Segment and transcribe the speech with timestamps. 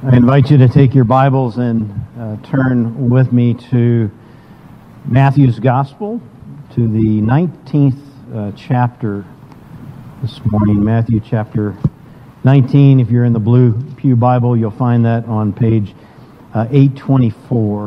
[0.00, 4.08] I invite you to take your Bibles and uh, turn with me to
[5.04, 6.22] Matthew's Gospel,
[6.74, 7.98] to the 19th
[8.32, 9.24] uh, chapter
[10.22, 10.84] this morning.
[10.84, 11.76] Matthew chapter
[12.44, 13.00] 19.
[13.00, 15.92] If you're in the Blue Pew Bible, you'll find that on page
[16.54, 17.86] uh, 824.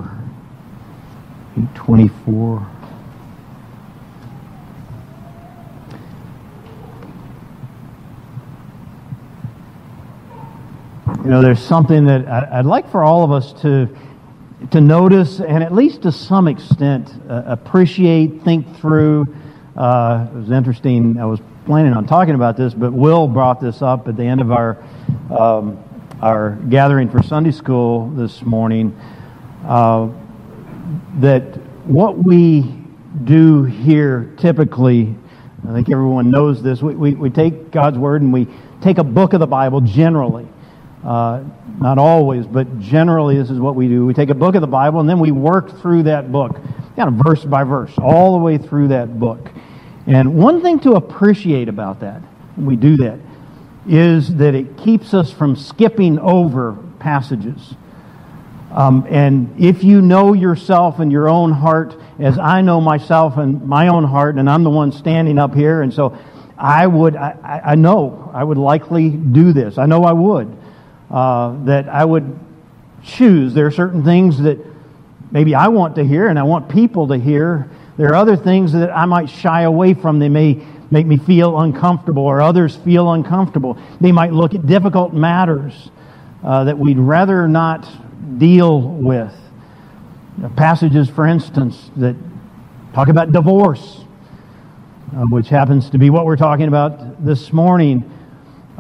[1.54, 2.81] 824.
[11.24, 13.88] You know, there's something that I'd like for all of us to
[14.72, 19.26] to notice and at least to some extent uh, appreciate, think through.
[19.78, 21.20] Uh, it was interesting.
[21.20, 24.42] I was planning on talking about this, but Will brought this up at the end
[24.42, 24.84] of our
[25.30, 25.78] um,
[26.24, 29.00] our gathering for Sunday school this morning.
[29.68, 30.10] Uh,
[31.20, 31.44] that
[31.86, 32.84] what we
[33.26, 35.16] do here typically,
[35.70, 36.82] I think everyone knows this.
[36.82, 38.48] We, we, we take God's word and we
[38.82, 40.48] take a book of the Bible generally
[41.04, 41.44] uh,
[41.80, 44.06] not always, but generally, this is what we do.
[44.06, 46.54] We take a book of the Bible and then we work through that book,
[46.96, 49.50] kind of verse by verse, all the way through that book.
[50.06, 52.22] And one thing to appreciate about that,
[52.56, 53.20] we do that,
[53.88, 57.74] is that it keeps us from skipping over passages.
[58.72, 63.66] Um, and if you know yourself and your own heart, as I know myself and
[63.68, 66.18] my own heart, and I'm the one standing up here, and so
[66.58, 69.80] I would, I, I know I would likely do this.
[69.80, 70.61] I know I would
[71.12, 72.40] uh, that I would
[73.04, 73.54] choose.
[73.54, 74.58] There are certain things that
[75.32, 77.70] maybe I want to hear and I want people to hear.
[77.98, 80.20] There are other things that I might shy away from.
[80.20, 83.78] They may make me feel uncomfortable or others feel uncomfortable.
[84.00, 85.92] They might look at difficult matters
[86.44, 87.88] uh, that we'd rather not
[88.38, 89.34] deal with.
[90.56, 92.16] Passages, for instance, that
[92.94, 94.04] talk about divorce,
[95.16, 98.10] uh, which happens to be what we're talking about this morning.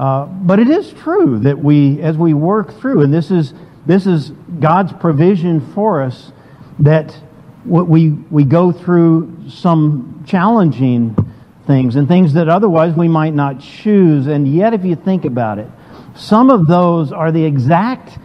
[0.01, 3.53] Uh, but it is true that we, as we work through, and this is,
[3.85, 6.31] this is God's provision for us,
[6.79, 7.15] that
[7.63, 11.15] we, we go through some challenging
[11.67, 14.25] things and things that otherwise we might not choose.
[14.25, 15.69] And yet, if you think about it,
[16.15, 18.17] some of those are the exact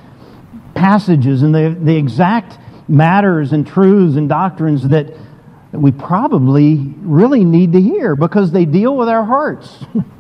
[0.75, 2.59] passages and the, the exact
[2.89, 5.15] matters and truths and doctrines that
[5.73, 9.85] we probably really need to hear because they deal with our hearts.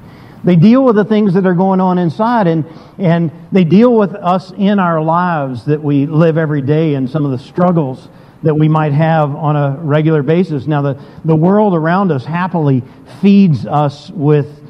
[0.47, 2.65] They deal with the things that are going on inside, and,
[2.99, 7.25] and they deal with us in our lives that we live every day and some
[7.25, 8.09] of the struggles
[8.45, 10.69] that we might have on a regular basis.
[10.69, 12.85] Now, the, the world around us happily
[13.21, 14.63] feeds us with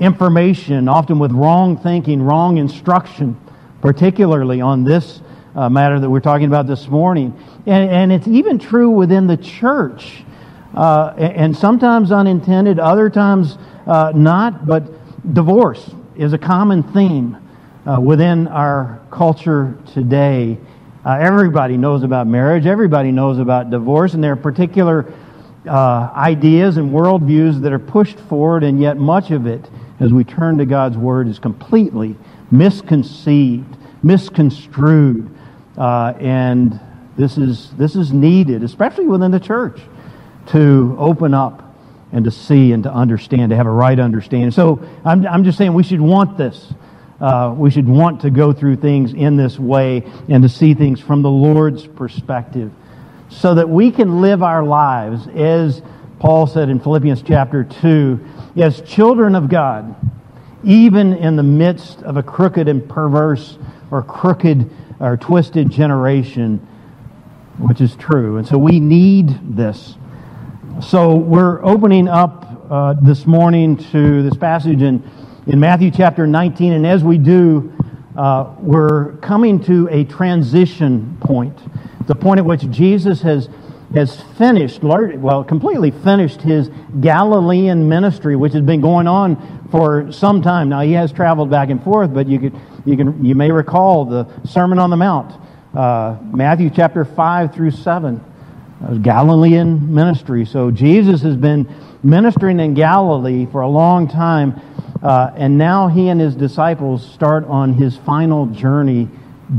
[0.00, 3.38] information, often with wrong thinking, wrong instruction,
[3.82, 5.20] particularly on this
[5.54, 7.38] uh, matter that we're talking about this morning.
[7.66, 10.24] And, and it's even true within the church,
[10.76, 14.82] uh, and sometimes unintended, other times uh, not, but
[15.34, 17.36] divorce is a common theme
[17.86, 20.58] uh, within our culture today.
[21.04, 25.12] Uh, everybody knows about marriage, everybody knows about divorce, and there are particular
[25.68, 29.68] uh, ideas and worldviews that are pushed forward, and yet much of it,
[30.00, 32.16] as we turn to God's Word, is completely
[32.50, 35.30] misconceived, misconstrued,
[35.76, 36.80] uh, and
[37.16, 39.80] this is, this is needed, especially within the church,
[40.48, 41.62] to open up
[42.12, 44.50] and to see and to understand, to have a right understanding.
[44.50, 46.72] So I'm, I'm just saying we should want this.
[47.20, 51.00] Uh, we should want to go through things in this way and to see things
[51.00, 52.72] from the Lord's perspective
[53.28, 55.82] so that we can live our lives as
[56.18, 58.20] Paul said in Philippians chapter 2
[58.56, 59.94] as children of God,
[60.62, 63.58] even in the midst of a crooked and perverse
[63.90, 66.58] or crooked or twisted generation,
[67.58, 68.38] which is true.
[68.38, 69.96] And so we need this.
[70.82, 75.08] So we're opening up uh, this morning to this passage in,
[75.46, 77.72] in Matthew chapter 19, and as we do,
[78.16, 81.56] uh, we're coming to a transition point,
[82.08, 83.48] the point at which Jesus has
[83.94, 86.68] has finished, well, completely finished his
[87.00, 90.68] Galilean ministry, which has been going on for some time.
[90.68, 94.04] Now he has traveled back and forth, but you could, you can, you may recall
[94.04, 95.40] the Sermon on the Mount,
[95.72, 98.20] uh, Matthew chapter five through seven.
[99.02, 100.44] Galilean ministry.
[100.44, 101.68] So Jesus has been
[102.02, 104.60] ministering in Galilee for a long time,
[105.02, 109.08] uh, and now he and his disciples start on his final journey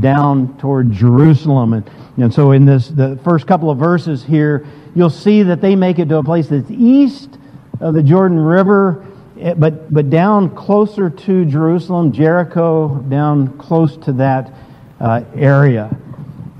[0.00, 1.72] down toward Jerusalem.
[1.72, 5.76] And, and so in this the first couple of verses here, you'll see that they
[5.76, 7.38] make it to a place that's east
[7.80, 9.06] of the Jordan River,
[9.38, 14.52] eh, but, but down closer to Jerusalem, Jericho, down close to that
[15.00, 15.94] uh, area.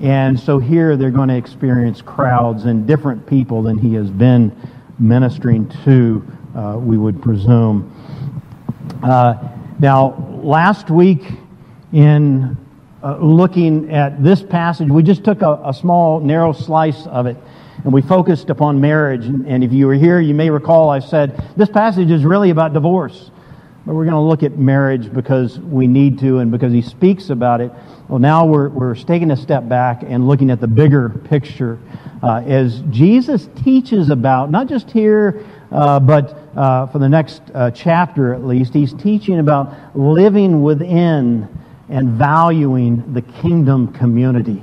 [0.01, 4.55] And so here they're going to experience crowds and different people than he has been
[4.99, 7.93] ministering to, uh, we would presume.
[9.03, 9.35] Uh,
[9.79, 11.23] now, last week
[11.93, 12.57] in
[13.03, 14.89] uh, looking at this passage.
[14.89, 17.37] We just took a, a, small, narrow slice of it,
[17.83, 19.25] and we focused upon marriage.
[19.25, 22.49] And, and if you were here, you may recall I said this passage is really
[22.49, 23.31] about divorce.
[23.87, 27.29] But we're going to look at marriage because we need to and because he speaks
[27.29, 27.71] about it.
[28.09, 31.79] Well, now we're, we're taking a step back and looking at the bigger picture
[32.21, 37.71] uh, as Jesus teaches about, not just here, uh, but uh, for the next uh,
[37.71, 41.47] chapter at least, he's teaching about living within
[41.87, 44.61] and valuing the kingdom community.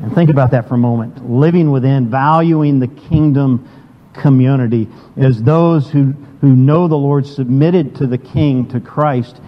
[0.00, 1.30] And think about that for a moment.
[1.30, 3.68] Living within, valuing the kingdom
[4.14, 9.40] community as those who, who know the Lord submitted to the King, to Christ.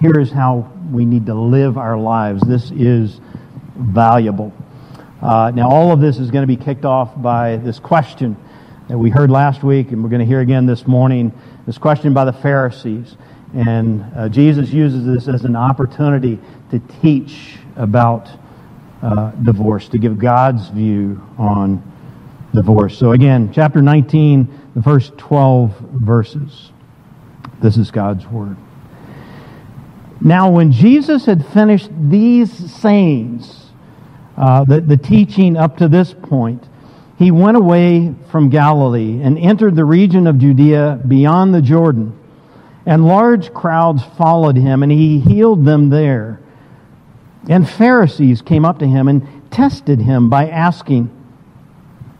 [0.00, 2.42] Here is how we need to live our lives.
[2.42, 3.20] This is
[3.76, 4.52] valuable.
[5.20, 8.36] Uh, now, all of this is going to be kicked off by this question
[8.88, 11.32] that we heard last week, and we're going to hear again this morning.
[11.66, 13.16] This question by the Pharisees.
[13.54, 16.40] And uh, Jesus uses this as an opportunity
[16.70, 18.28] to teach about
[19.02, 21.91] uh, divorce, to give God's view on
[22.54, 22.96] divorce.
[22.98, 26.70] So, again, chapter 19, the first 12 verses.
[27.60, 28.56] This is God's Word.
[30.20, 33.70] Now, when Jesus had finished these sayings,
[34.36, 36.68] uh, the, the teaching up to this point,
[37.18, 42.18] he went away from Galilee and entered the region of Judea beyond the Jordan.
[42.84, 46.40] And large crowds followed him, and he healed them there.
[47.48, 51.10] And Pharisees came up to him and tested him by asking,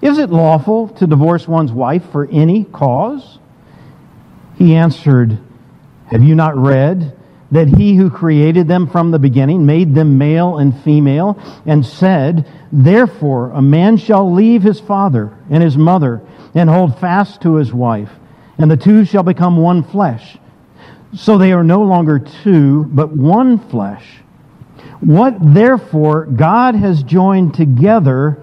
[0.03, 3.39] Is it lawful to divorce one's wife for any cause?
[4.59, 5.39] He answered,
[6.11, 7.17] Have you not read
[7.53, 12.51] that he who created them from the beginning made them male and female, and said,
[12.73, 16.23] Therefore a man shall leave his father and his mother,
[16.55, 18.11] and hold fast to his wife,
[18.59, 20.39] and the two shall become one flesh.
[21.15, 24.21] So they are no longer two, but one flesh.
[25.01, 28.43] What therefore God has joined together,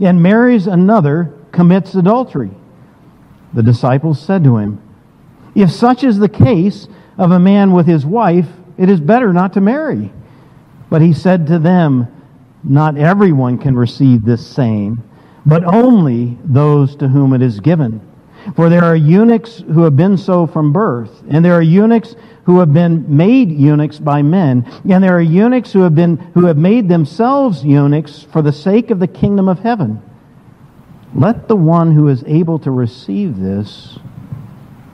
[0.00, 2.50] and marries another, commits adultery.
[3.54, 4.80] The disciples said to him,
[5.54, 9.54] If such is the case of a man with his wife, it is better not
[9.54, 10.12] to marry.
[10.90, 12.06] But he said to them,
[12.62, 15.02] Not everyone can receive this same
[15.48, 18.06] but only those to whom it is given.
[18.56, 22.60] For there are eunuchs who have been so from birth, and there are eunuchs who
[22.60, 26.56] have been made eunuchs by men, and there are eunuchs who have been who have
[26.56, 30.02] made themselves eunuchs for the sake of the kingdom of heaven.
[31.14, 33.98] Let the one who is able to receive this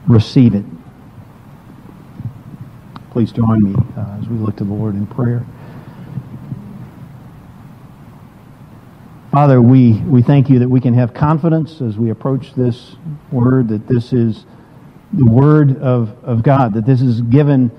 [0.07, 0.65] receive it.
[3.11, 5.45] Please join me uh, as we look to the Lord in prayer.
[9.35, 12.95] Father, we, we thank you that we can have confidence as we approach this
[13.33, 14.45] word, that this is
[15.11, 17.69] the word of, of God, that this is given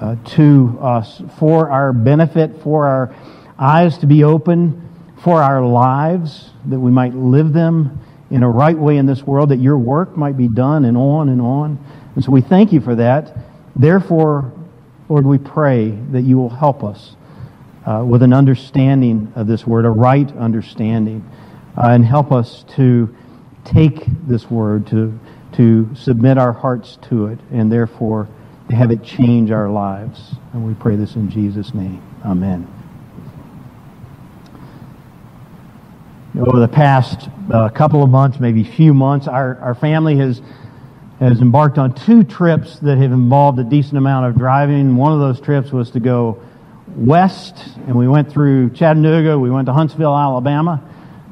[0.00, 3.14] uh, to us for our benefit, for our
[3.56, 4.82] eyes to be open,
[5.22, 8.00] for our lives, that we might live them
[8.32, 11.28] in a right way in this world, that your work might be done and on
[11.28, 11.78] and on.
[12.16, 13.32] And so we thank you for that.
[13.76, 14.52] Therefore,
[15.08, 17.14] Lord, we pray that you will help us
[17.86, 21.28] uh, with an understanding of this word, a right understanding,
[21.76, 23.14] uh, and help us to
[23.64, 25.18] take this word, to,
[25.52, 28.28] to submit our hearts to it, and therefore
[28.68, 30.34] to have it change our lives.
[30.52, 32.02] And we pray this in Jesus' name.
[32.24, 32.66] Amen.
[36.38, 40.40] Over the past uh, couple of months, maybe few months, our, our family has
[41.20, 44.96] has embarked on two trips that have involved a decent amount of driving.
[44.96, 46.42] One of those trips was to go
[46.96, 49.38] west, and we went through Chattanooga.
[49.38, 50.82] We went to Huntsville, Alabama.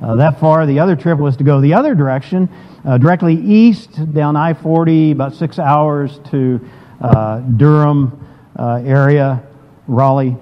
[0.02, 0.66] Uh, that far.
[0.66, 2.48] The other trip was to go the other direction,
[2.84, 6.60] uh, directly east down I 40, about six hours to
[7.00, 8.26] uh, Durham
[8.58, 9.42] uh, area,
[9.86, 10.36] Raleigh.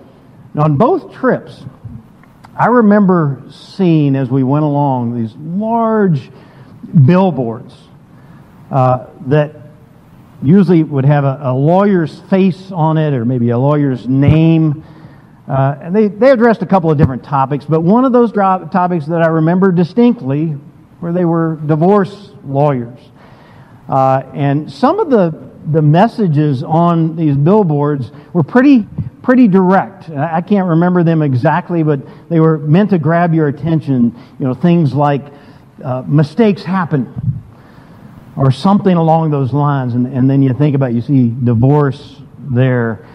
[0.55, 1.63] Now, on both trips,
[2.57, 6.31] I remember seeing as we went along these large
[7.07, 7.75] billboards
[8.71, 9.57] uh, that
[10.43, 14.85] usually would have a, a lawyer's face on it or maybe a lawyer's name.
[15.51, 19.07] Uh, and they, they addressed a couple of different topics, but one of those topics
[19.07, 20.51] that I remember distinctly
[21.01, 23.01] where they were divorce lawyers.
[23.89, 28.87] Uh, and some of the the messages on these billboards were pretty,
[29.23, 30.09] pretty direct.
[30.11, 34.17] I can't remember them exactly, but they were meant to grab your attention.
[34.39, 35.25] You know, things like
[35.85, 37.13] uh, mistakes happen
[38.37, 39.95] or something along those lines.
[39.95, 43.07] And, and then you think about, you see divorce there.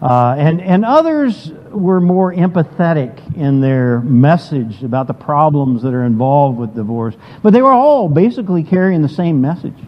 [0.00, 6.04] Uh, and, and others were more empathetic in their message about the problems that are
[6.04, 7.14] involved with divorce.
[7.42, 9.78] But they were all basically carrying the same message.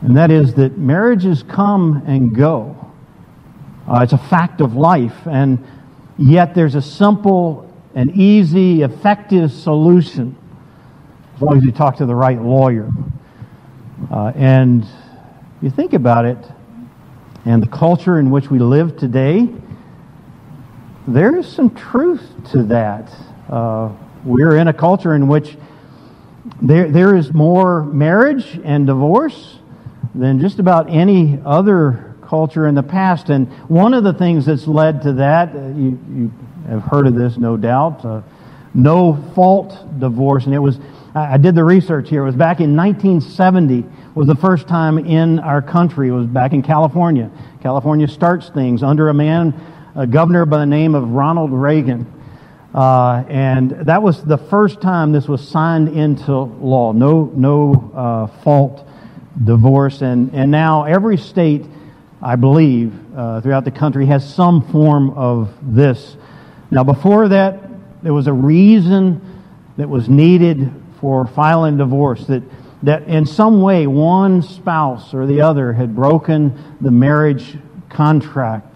[0.00, 2.76] And that is that marriages come and go.
[3.88, 5.26] Uh, it's a fact of life.
[5.26, 5.64] And
[6.18, 10.36] yet there's a simple and easy, effective solution
[11.34, 12.88] as long as you talk to the right lawyer.
[14.10, 14.86] Uh, and
[15.60, 16.38] you think about it,
[17.44, 19.48] and the culture in which we live today,
[21.06, 23.12] there is some truth to that.
[23.48, 23.90] Uh,
[24.24, 25.56] we're in a culture in which
[26.60, 29.58] there, there is more marriage and divorce
[30.14, 33.30] than just about any other culture in the past.
[33.30, 36.32] And one of the things that's led to that, uh, you, you
[36.68, 38.22] have heard of this, no doubt, uh,
[38.74, 40.46] no fault divorce.
[40.46, 40.78] And it was,
[41.14, 42.22] I did the research here.
[42.22, 46.08] It was back in 1970 was the first time in our country.
[46.08, 47.30] It was back in California.
[47.62, 49.54] California starts things under a man,
[49.94, 52.06] a governor by the name of Ronald Reagan.
[52.74, 56.92] Uh, and that was the first time this was signed into law.
[56.92, 58.88] No, no uh, fault
[59.44, 60.00] divorce.
[60.00, 61.66] And, and now every state,
[62.22, 66.16] I believe, uh, throughout the country has some form of this.
[66.70, 67.60] Now, before that,
[68.02, 69.20] there was a reason
[69.76, 72.42] that was needed for filing divorce that
[72.82, 77.56] that in some way one spouse or the other had broken the marriage
[77.88, 78.71] contract.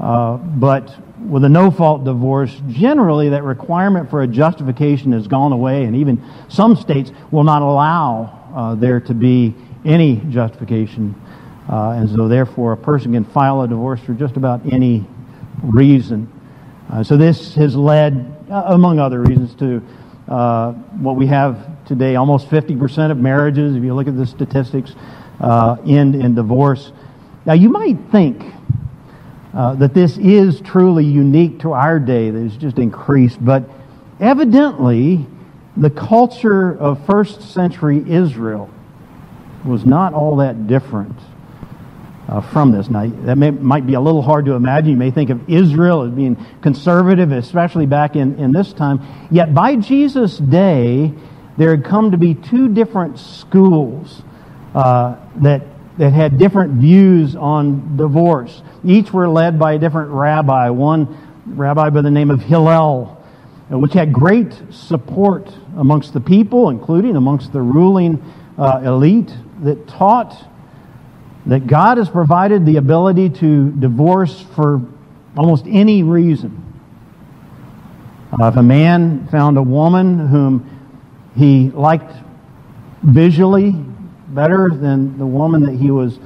[0.00, 0.94] Uh, but
[1.28, 5.96] with a no fault divorce, generally that requirement for a justification has gone away, and
[5.96, 11.14] even some states will not allow uh, there to be any justification.
[11.68, 15.04] Uh, and so, therefore, a person can file a divorce for just about any
[15.62, 16.30] reason.
[16.90, 19.80] Uh, so, this has led, uh, among other reasons, to
[21.00, 22.14] what we have today.
[22.16, 24.94] Almost 50% of marriages, if you look at the statistics,
[25.86, 26.92] end in divorce.
[27.44, 28.44] Now, you might think
[29.54, 33.68] uh, that this is truly unique to our day, that it's just increased, but
[34.20, 35.26] evidently,
[35.76, 38.68] the culture of first century Israel
[39.64, 41.16] was not all that different
[42.28, 42.88] uh, from this.
[42.88, 44.90] Now, that may, might be a little hard to imagine.
[44.90, 49.00] You may think of Israel as being conservative, especially back in, in this time.
[49.30, 51.12] Yet by Jesus' day,
[51.56, 54.22] there had come to be two different schools
[54.74, 55.62] uh, that,
[55.98, 58.62] that had different views on divorce.
[58.84, 63.22] Each were led by a different rabbi, one rabbi by the name of Hillel,
[63.68, 68.22] which had great support amongst the people, including amongst the ruling
[68.56, 70.36] uh, elite, that taught
[71.46, 74.80] that God has provided the ability to divorce for
[75.36, 76.64] almost any reason.
[78.40, 82.12] Uh, if a man found a woman whom he liked
[83.02, 83.74] visually
[84.34, 86.18] better than the woman that he was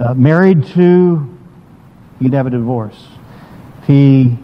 [0.00, 1.38] uh, married to,
[2.18, 3.06] he'd have a divorce.
[3.82, 4.36] If he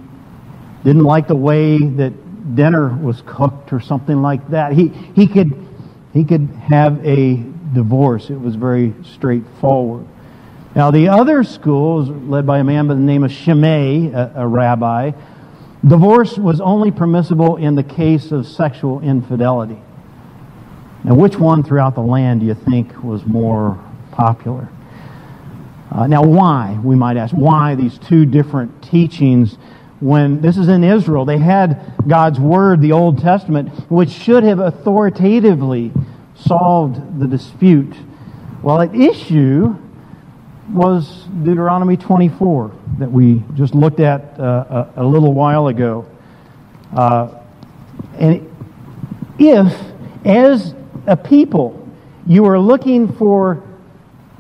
[0.85, 5.53] didn't like the way that dinner was cooked or something like that, he, he, could,
[6.13, 7.37] he could have a
[7.75, 8.31] divorce.
[8.31, 10.07] It was very straightforward.
[10.75, 14.33] Now, the other school is led by a man by the name of Shammai, a,
[14.37, 15.13] a rabbi.
[15.87, 19.79] Divorce was only permissible in the case of sexual infidelity.
[21.05, 23.83] Now, which one throughout the land do you think was more
[24.13, 24.69] popular?
[25.91, 29.59] Uh, now, why, we might ask, why these two different teachings
[30.01, 31.25] when this is in Israel?
[31.25, 35.93] They had God's Word, the Old Testament, which should have authoritatively
[36.35, 37.95] solved the dispute.
[38.63, 39.77] Well, at issue
[40.73, 46.07] was Deuteronomy 24 that we just looked at uh, a, a, little while ago.
[46.95, 47.41] Uh,
[48.15, 48.49] and
[49.39, 49.75] if,
[50.25, 50.75] as
[51.07, 51.89] a people,
[52.27, 53.63] you are looking for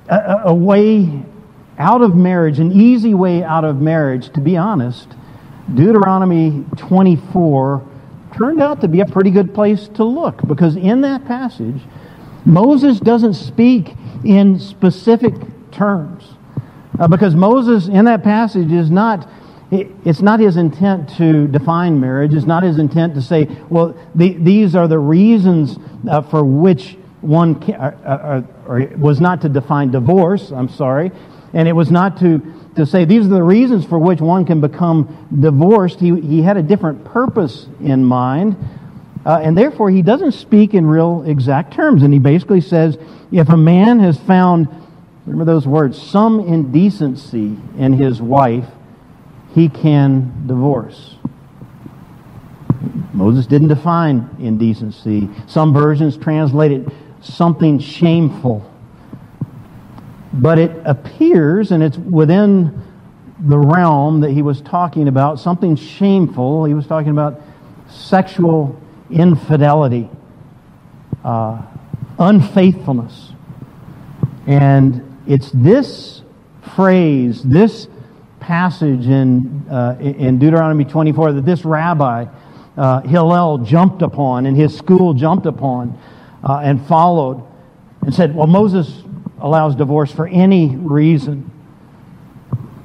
[0.08, 1.22] a, a way
[1.78, 5.08] out of marriage, an easy way out of marriage, to be honest,
[5.74, 7.86] Deuteronomy 24
[8.36, 11.80] turned out to be a pretty good place to look because in that passage,
[12.44, 15.34] Moses doesn't speak in specific
[15.70, 16.34] terms.
[16.98, 19.28] Uh, because Moses, in that passage, is not,
[19.72, 22.34] it's not his intent to define marriage.
[22.34, 26.96] It's not his intent to say, well, the, these are the reasons uh, for which
[27.22, 31.10] one can, uh, uh, or was not to define divorce, I'm sorry.
[31.54, 32.42] And it was not to,
[32.76, 36.00] to say these are the reasons for which one can become divorced.
[36.00, 38.56] He, he had a different purpose in mind.
[39.24, 42.02] Uh, and therefore, he doesn't speak in real exact terms.
[42.02, 42.98] And he basically says
[43.30, 44.68] if a man has found
[45.26, 48.66] remember those words, some indecency in his wife,
[49.54, 51.16] he can divorce.
[53.12, 55.28] Moses didn't define indecency.
[55.46, 56.88] Some versions translate it
[57.20, 58.68] something shameful.
[60.32, 62.82] But it appears, and it's within
[63.38, 66.64] the realm that he was talking about, something shameful.
[66.64, 67.40] He was talking about
[67.88, 68.80] sexual
[69.10, 70.08] infidelity,
[71.22, 71.62] uh,
[72.18, 73.32] unfaithfulness.
[74.46, 76.22] And it's this
[76.74, 77.88] phrase, this
[78.42, 82.26] passage in, uh, in Deuteronomy 24 that this rabbi,
[82.76, 85.98] uh, Hillel, jumped upon and his school jumped upon
[86.42, 87.46] uh, and followed
[88.02, 89.04] and said, well, Moses
[89.40, 91.50] allows divorce for any reason.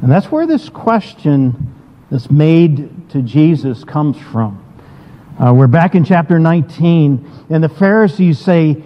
[0.02, 1.74] And that's where this question
[2.12, 4.64] that's made to Jesus comes from.
[5.40, 8.84] Uh, we're back in chapter 19, and the Pharisees say,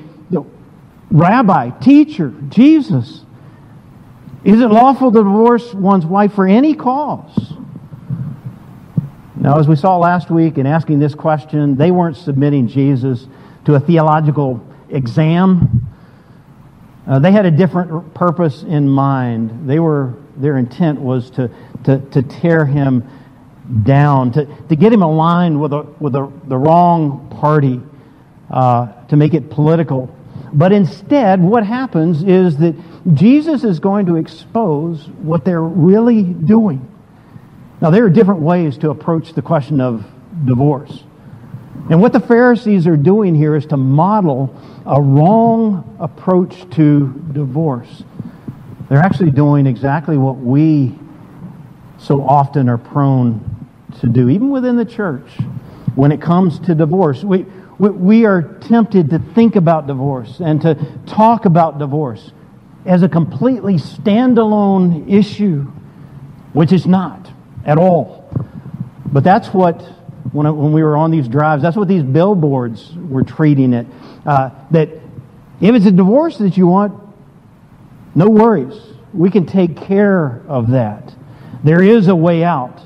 [1.11, 3.25] Rabbi, teacher, Jesus,
[4.43, 7.53] is it lawful to divorce one's wife for any cause?
[9.35, 13.27] Now, as we saw last week in asking this question, they weren't submitting Jesus
[13.65, 15.87] to a theological exam.
[17.07, 19.67] Uh, they had a different purpose in mind.
[19.67, 21.49] They were, their intent was to,
[21.85, 23.07] to, to tear him
[23.83, 27.81] down, to, to get him aligned with, a, with a, the wrong party,
[28.49, 30.15] uh, to make it political.
[30.53, 32.75] But instead, what happens is that
[33.13, 36.87] Jesus is going to expose what they're really doing.
[37.81, 40.05] Now, there are different ways to approach the question of
[40.45, 41.03] divorce.
[41.89, 44.55] And what the Pharisees are doing here is to model
[44.85, 48.03] a wrong approach to divorce.
[48.87, 50.97] They're actually doing exactly what we
[51.97, 53.67] so often are prone
[53.99, 55.27] to do, even within the church,
[55.95, 57.23] when it comes to divorce.
[57.23, 57.45] We,
[57.89, 60.75] we, are tempted to think about divorce and to
[61.07, 62.31] talk about divorce
[62.85, 65.63] as a completely standalone issue,
[66.53, 67.31] which is not
[67.65, 68.29] at all.
[69.11, 69.81] But that's what,
[70.31, 73.87] when, when we were on these drives, that's what these billboards were treating it.
[74.27, 74.89] Uh, that
[75.59, 76.99] if it's a divorce that you want,
[78.13, 78.79] no worries.
[79.11, 81.15] We can take care of that.
[81.63, 82.79] There is a way out.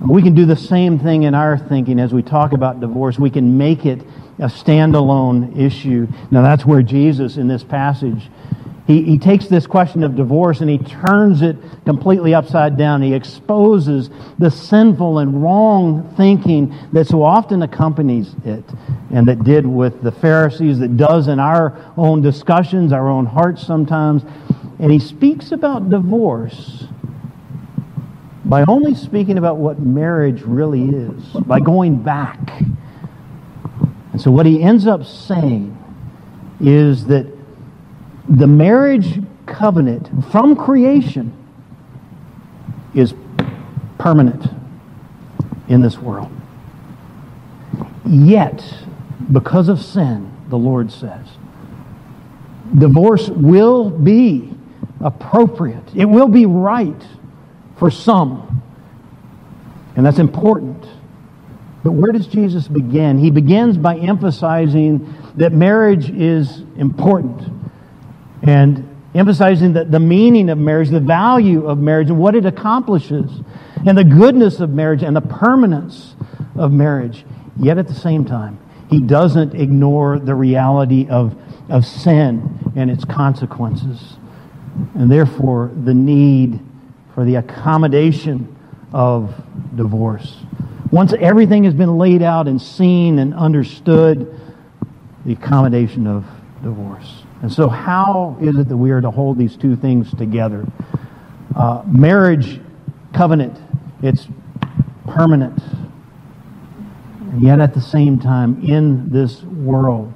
[0.00, 3.18] We can do the same thing in our thinking as we talk about divorce.
[3.18, 4.00] We can make it
[4.38, 6.08] a standalone issue.
[6.30, 8.28] Now, that's where Jesus, in this passage,
[8.86, 13.00] he, he takes this question of divorce and he turns it completely upside down.
[13.00, 18.64] He exposes the sinful and wrong thinking that so often accompanies it
[19.10, 23.66] and that did with the Pharisees, that does in our own discussions, our own hearts
[23.66, 24.22] sometimes.
[24.78, 26.84] And he speaks about divorce
[28.44, 32.38] by only speaking about what marriage really is, by going back.
[34.12, 35.76] And so what he ends up saying
[36.60, 37.26] is that
[38.28, 41.32] the marriage covenant from creation
[42.94, 43.14] is
[43.98, 44.46] permanent
[45.68, 46.30] in this world.
[48.06, 48.62] Yet,
[49.32, 51.26] because of sin, the Lord says,
[52.76, 54.52] divorce will be
[55.00, 55.84] appropriate.
[55.94, 57.02] It will be right
[57.78, 58.62] for some.
[59.96, 60.86] And that's important.
[61.82, 63.18] But where does Jesus begin?
[63.18, 67.42] He begins by emphasizing that marriage is important
[68.42, 73.30] and emphasizing the, the meaning of marriage, the value of marriage, and what it accomplishes,
[73.86, 76.16] and the goodness of marriage and the permanence
[76.56, 77.24] of marriage.
[77.60, 78.58] Yet at the same time,
[78.90, 81.36] he doesn't ignore the reality of,
[81.68, 84.16] of sin and its consequences,
[84.94, 86.60] and therefore the need
[87.14, 88.56] for the accommodation
[88.92, 89.34] of
[89.76, 90.36] divorce.
[90.90, 94.40] Once everything has been laid out and seen and understood,
[95.24, 96.24] the accommodation of
[96.62, 97.22] divorce.
[97.42, 100.66] And so, how is it that we are to hold these two things together?
[101.54, 102.60] Uh, marriage
[103.12, 103.58] covenant,
[104.02, 104.26] it's
[105.06, 105.58] permanent.
[107.32, 110.12] And yet, at the same time, in this world,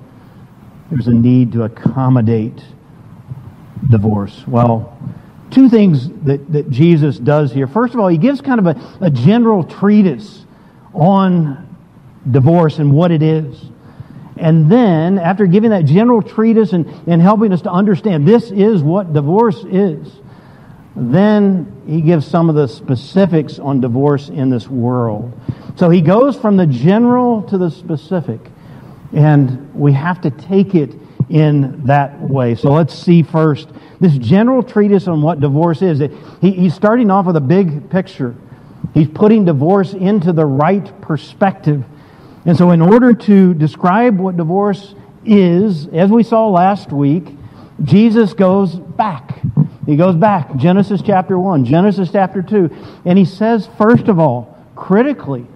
[0.91, 2.63] there's a need to accommodate
[3.91, 4.45] divorce.
[4.47, 4.97] Well,
[5.51, 7.67] two things that, that Jesus does here.
[7.67, 10.45] First of all, he gives kind of a, a general treatise
[10.93, 11.77] on
[12.31, 13.63] divorce and what it is.
[14.37, 18.83] And then, after giving that general treatise and, and helping us to understand this is
[18.83, 20.13] what divorce is,
[20.95, 25.33] then he gives some of the specifics on divorce in this world.
[25.77, 28.41] So he goes from the general to the specific.
[29.13, 30.95] And we have to take it
[31.29, 32.55] in that way.
[32.55, 33.69] So let's see first
[34.01, 36.01] this general treatise on what divorce is.
[36.41, 38.35] He, he's starting off with a big picture.
[38.95, 41.85] He's putting divorce into the right perspective
[42.49, 47.27] and so, in order to describe what divorce is, as we saw last week,
[47.83, 49.41] Jesus goes back.
[49.85, 54.57] He goes back, Genesis chapter 1, Genesis chapter 2, and he says, first of all,
[54.75, 55.47] critically,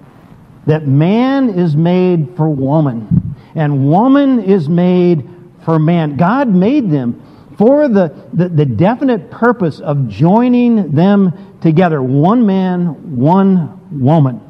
[0.67, 5.29] that man is made for woman, and woman is made
[5.65, 6.17] for man.
[6.17, 7.23] God made them
[7.59, 14.41] for the, the, the, definite purpose of joining them together one man, one woman.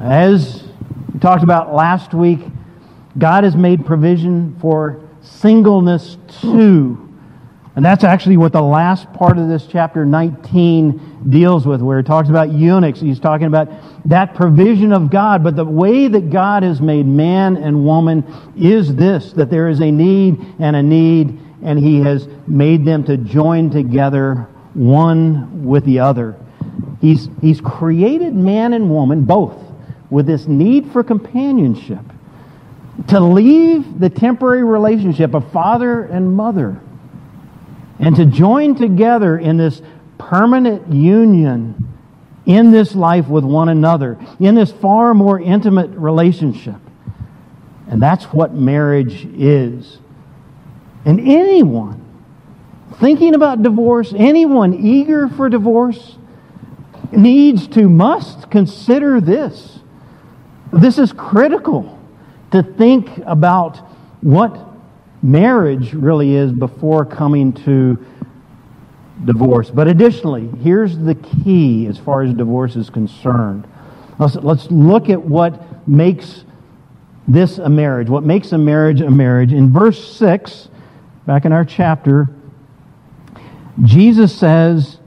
[0.00, 0.64] As
[1.12, 2.40] we talked about last week,
[3.16, 7.07] God has made provision for singleness too.
[7.78, 12.06] And that's actually what the last part of this chapter 19 deals with, where it
[12.06, 12.98] talks about eunuchs.
[12.98, 13.68] He's talking about
[14.08, 15.44] that provision of God.
[15.44, 18.24] But the way that God has made man and woman
[18.56, 23.04] is this that there is a need and a need, and He has made them
[23.04, 26.34] to join together one with the other.
[27.00, 29.56] He's, he's created man and woman both
[30.10, 32.02] with this need for companionship
[33.06, 36.80] to leave the temporary relationship of father and mother
[37.98, 39.82] and to join together in this
[40.18, 41.88] permanent union
[42.48, 46.76] in this life with one another, in this far more intimate relationship.
[47.88, 49.98] And that's what marriage is.
[51.04, 52.04] And anyone
[52.98, 56.16] thinking about divorce, anyone eager for divorce,
[57.12, 59.80] needs to, must consider this.
[60.72, 61.98] This is critical
[62.50, 63.76] to think about
[64.22, 64.67] what
[65.22, 68.04] marriage really is before coming to
[69.24, 69.70] divorce.
[69.70, 73.66] But additionally, here's the key as far as divorce is concerned.
[74.18, 76.44] Let's, let's look at what makes
[77.26, 79.52] this a marriage, what makes a marriage a marriage.
[79.52, 80.68] In verse 6,
[81.26, 82.26] back in our chapter,
[83.82, 84.98] Jesus says,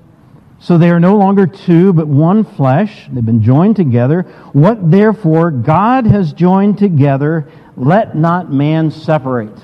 [0.59, 3.07] So they are no longer two, but one flesh.
[3.11, 4.23] They've been joined together.
[4.53, 9.57] What therefore God has joined together, let not man separate.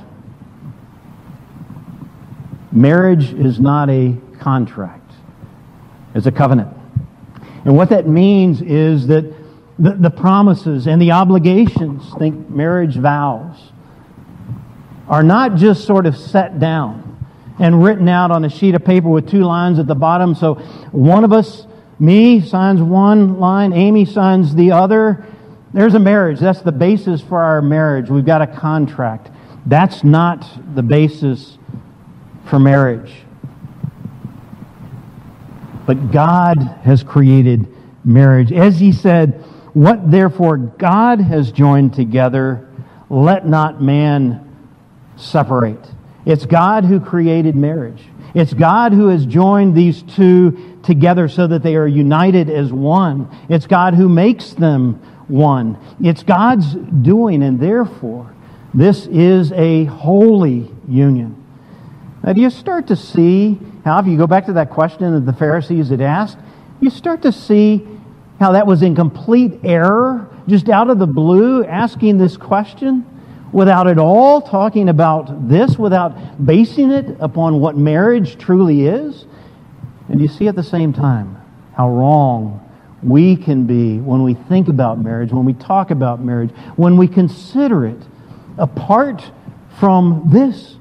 [2.78, 5.12] Marriage is not a contract,
[6.14, 6.78] it's a covenant.
[7.66, 9.26] And what that means is that
[9.80, 13.56] the, the promises and the obligations, think marriage vows,
[15.08, 17.04] are not just sort of set down
[17.58, 20.36] and written out on a sheet of paper with two lines at the bottom.
[20.36, 20.56] So
[20.92, 21.66] one of us,
[21.98, 25.26] me, signs one line, Amy signs the other.
[25.74, 26.40] There's a marriage.
[26.40, 28.10] That's the basis for our marriage.
[28.10, 29.32] We've got a contract.
[29.66, 31.57] That's not the basis
[32.50, 33.14] for marriage.
[35.86, 37.68] But God has created
[38.04, 38.52] marriage.
[38.52, 42.68] As he said, What therefore God has joined together,
[43.10, 44.44] let not man
[45.16, 45.86] separate.
[46.26, 48.04] It's God who created marriage.
[48.34, 53.30] It's God who has joined these two together so that they are united as one.
[53.50, 54.96] it's God who makes them
[55.28, 55.78] one.
[56.02, 58.34] It's God's doing, and therefore,
[58.74, 61.47] this is a holy union.
[62.28, 65.26] Now, do you start to see how, if you go back to that question that
[65.26, 66.38] the Pharisees had asked,
[66.82, 67.88] you start to see
[68.38, 73.06] how that was in complete error, just out of the blue, asking this question
[73.54, 79.26] without at all talking about this, without basing it upon what marriage truly is.
[80.10, 81.42] And you see at the same time
[81.78, 82.70] how wrong
[83.02, 87.08] we can be when we think about marriage, when we talk about marriage, when we
[87.08, 88.04] consider it
[88.58, 89.32] apart
[89.80, 90.74] from this.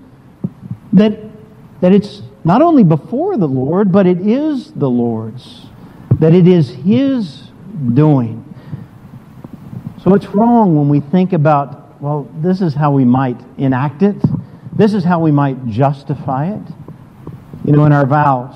[0.93, 1.36] That
[1.81, 5.67] that it's not only before the Lord, but it is the Lord's,
[6.21, 7.51] that it is His
[7.93, 8.43] doing.
[10.03, 14.17] So it's wrong when we think about, well, this is how we might enact it,
[14.77, 16.63] this is how we might justify it.
[17.65, 18.55] You know, in our vows,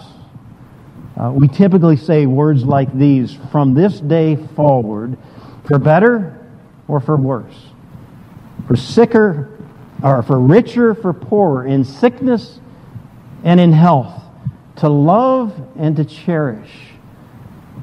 [1.17, 5.19] uh, we typically say words like these from this day forward,
[5.65, 6.47] for better
[6.87, 7.71] or for worse,
[8.69, 9.59] for sicker
[10.03, 12.60] or for richer, for poorer, in sickness
[13.45, 14.23] and in health,
[14.77, 16.71] to love and to cherish,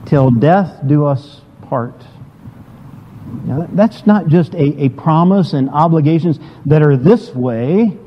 [0.06, 2.06] till death do us part.
[3.46, 7.98] Now, that's not just a, a promise and obligations that are this way,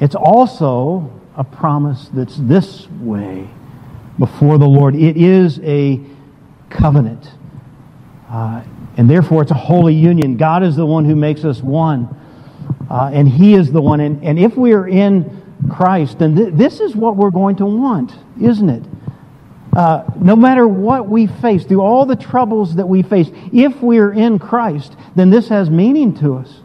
[0.00, 3.48] it's also a promise that's this way
[4.18, 4.94] before the Lord.
[4.94, 6.00] It is a
[6.70, 7.28] covenant.
[8.28, 8.62] Uh,
[8.96, 10.36] and therefore, it's a holy union.
[10.36, 12.08] God is the one who makes us one.
[12.90, 14.00] Uh, and He is the one.
[14.00, 17.66] And, and if we are in Christ, And th- this is what we're going to
[17.66, 18.82] want, isn't it?
[19.74, 24.12] Uh, no matter what we face, through all the troubles that we face, if we're
[24.12, 26.60] in Christ, then this has meaning to us.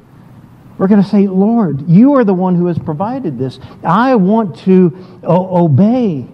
[0.78, 3.60] We're going to say, Lord, you are the one who has provided this.
[3.84, 6.28] I want to o- obey.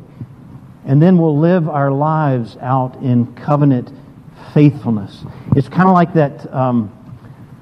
[0.85, 3.91] And then we'll live our lives out in covenant
[4.53, 5.23] faithfulness.
[5.55, 6.91] It's kind of like that, um,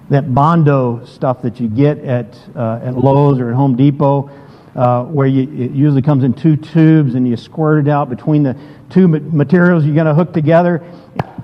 [0.10, 4.30] that Bondo stuff that you get at, uh, at Lowe's or at Home Depot,
[4.76, 8.44] uh, where you, it usually comes in two tubes and you squirt it out between
[8.44, 8.58] the
[8.90, 10.84] two materials you're going to hook together,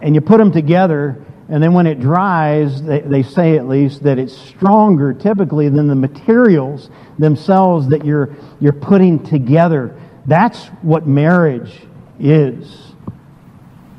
[0.01, 4.03] and you put them together, and then when it dries, they, they say at least
[4.03, 9.99] that it's stronger typically than the materials themselves that you're, you're putting together.
[10.27, 11.73] That's what marriage
[12.19, 12.93] is.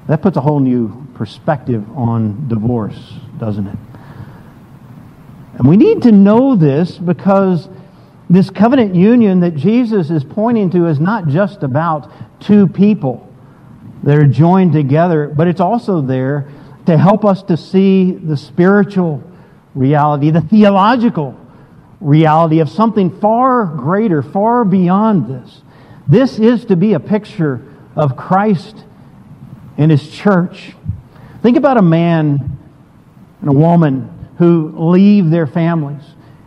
[0.06, 3.78] That puts a whole new perspective on divorce, doesn't it?
[5.54, 7.68] And we need to know this because
[8.30, 13.28] this covenant union that Jesus is pointing to is not just about two people
[14.04, 16.48] that are joined together, but it's also there
[16.86, 19.22] to help us to see the spiritual
[19.74, 21.36] reality, the theological
[22.00, 25.62] reality of something far greater, far beyond this.
[26.08, 27.60] This is to be a picture
[27.96, 28.84] of Christ
[29.76, 30.72] and His church.
[31.42, 32.58] Think about a man
[33.40, 36.02] and a woman who leave their families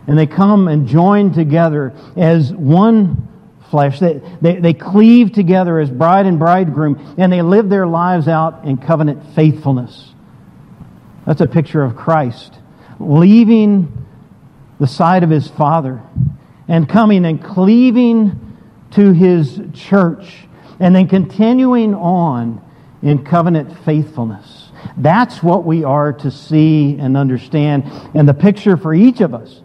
[0.06, 3.28] and they come and join together as one
[3.70, 4.00] flesh.
[4.00, 8.64] They, they, they cleave together as bride and bridegroom, and they live their lives out
[8.64, 10.12] in covenant faithfulness.
[11.26, 12.58] That's a picture of Christ
[13.00, 14.06] leaving
[14.78, 16.02] the side of his Father
[16.68, 18.58] and coming and cleaving
[18.92, 20.46] to his church
[20.80, 22.62] and then continuing on
[23.02, 24.70] in covenant faithfulness.
[24.96, 27.84] That's what we are to see and understand.
[28.14, 29.60] And the picture for each of us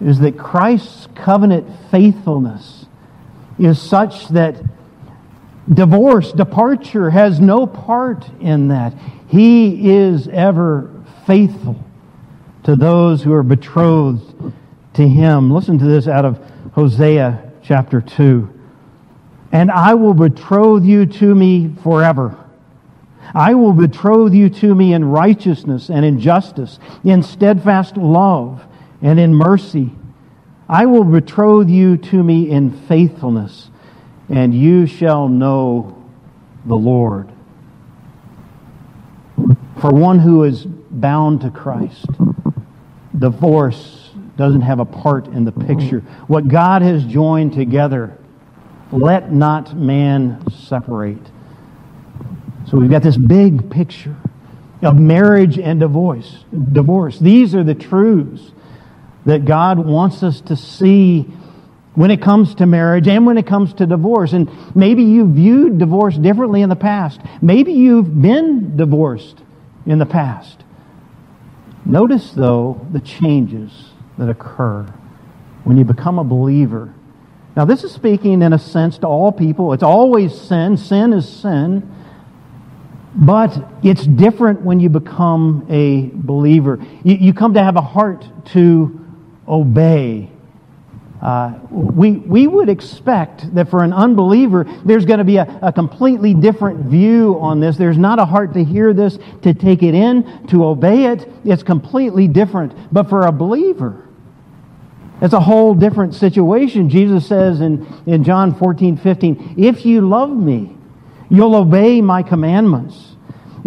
[0.00, 2.86] is that Christ's covenant faithfulness
[3.58, 4.62] is such that
[5.72, 8.94] divorce, departure has no part in that.
[9.28, 10.90] He is ever
[11.26, 11.84] faithful
[12.64, 14.52] to those who are betrothed
[14.94, 15.50] to him.
[15.50, 16.38] Listen to this out of
[16.72, 18.54] Hosea chapter 2.
[19.52, 22.36] And I will betroth you to me forever.
[23.34, 28.64] I will betroth you to me in righteousness and in justice, in steadfast love
[29.02, 29.92] and in mercy.
[30.68, 33.70] I will betroth you to me in faithfulness,
[34.28, 36.04] and you shall know
[36.66, 37.28] the Lord.
[39.80, 42.06] For one who is bound to Christ,
[43.16, 46.00] divorce doesn't have a part in the picture.
[46.26, 48.18] What God has joined together,
[48.92, 51.30] let not man separate.
[52.68, 54.16] So we've got this big picture
[54.82, 56.44] of marriage and divorce.
[56.72, 57.18] Divorce.
[57.18, 58.52] These are the truths
[59.28, 61.20] that God wants us to see
[61.94, 64.32] when it comes to marriage and when it comes to divorce.
[64.32, 67.20] And maybe you viewed divorce differently in the past.
[67.42, 69.42] Maybe you've been divorced
[69.84, 70.64] in the past.
[71.84, 73.70] Notice, though, the changes
[74.16, 74.84] that occur
[75.64, 76.94] when you become a believer.
[77.54, 79.74] Now, this is speaking in a sense to all people.
[79.74, 80.78] It's always sin.
[80.78, 81.94] Sin is sin.
[83.14, 86.78] But it's different when you become a believer.
[87.04, 89.04] You, you come to have a heart to
[89.48, 90.30] obey.
[91.20, 95.72] Uh, we, we would expect that for an unbeliever, there's going to be a, a
[95.72, 97.76] completely different view on this.
[97.76, 101.28] There's not a heart to hear this, to take it in, to obey it.
[101.44, 102.92] It's completely different.
[102.92, 104.08] But for a believer,
[105.20, 106.88] it's a whole different situation.
[106.88, 110.76] Jesus says in, in John 14, 15, If you love me,
[111.28, 113.16] you'll obey my commandments.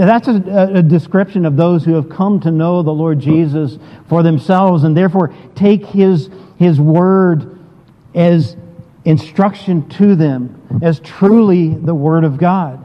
[0.01, 3.77] Now, that's a, a, description of those who have come to know the Lord Jesus
[4.09, 7.59] for themselves and therefore take his, his word
[8.15, 8.57] as
[9.05, 12.83] instruction to them, as truly the word of God.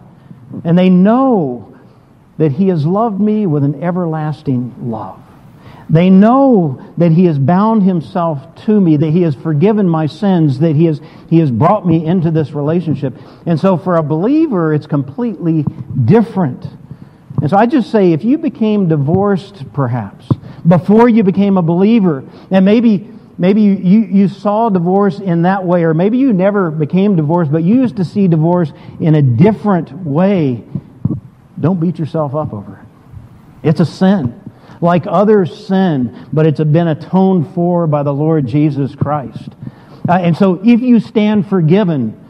[0.62, 1.79] And they know
[2.37, 5.18] that he has loved me with an everlasting love.
[5.88, 10.59] They know that He has bound Himself to me, that He has forgiven my sins,
[10.59, 11.00] that He has,
[11.31, 13.14] he has brought me into this relationship.
[13.46, 15.64] And so for a believer, it's completely
[16.05, 16.66] different.
[17.40, 20.29] And so I just say if you became divorced, perhaps,
[20.66, 25.85] before you became a believer, and maybe maybe you, you, saw divorce in that way,
[25.85, 29.92] or maybe you never became divorced, but you used to see divorce in a different
[29.92, 30.64] way,
[31.61, 32.81] don't beat yourself up over
[33.62, 33.68] it.
[33.68, 34.42] It's a sin.
[34.81, 39.51] Like others sin, but it's been atoned for by the Lord Jesus Christ.
[40.09, 42.22] Uh, and so if you stand forgiven